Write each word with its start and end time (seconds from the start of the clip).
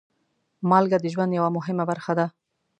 مالګه 0.69 0.97
د 1.01 1.05
ژوند 1.13 1.31
یوه 1.37 1.49
مهمه 1.57 1.83
برخه 1.91 2.13
ده. 2.19 2.25